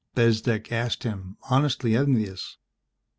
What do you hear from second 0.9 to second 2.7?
him, honestly envious.